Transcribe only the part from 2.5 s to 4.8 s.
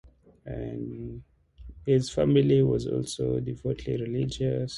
was also devoutly religious.